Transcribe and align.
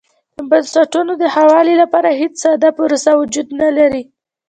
د 0.37 0.39
بنسټونو 0.49 1.13
د 1.21 1.23
ښه 1.33 1.43
والي 1.51 1.75
لپاره 1.83 2.09
هېڅ 2.21 2.33
ساده 2.43 2.69
پروسه 2.77 3.11
وجود 3.21 3.47
نه 3.61 3.69
لري. 3.77 4.03